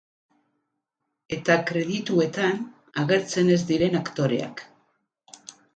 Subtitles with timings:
[1.37, 2.59] Eta kredituetan
[3.05, 4.71] agertzen ez diren aktoreak.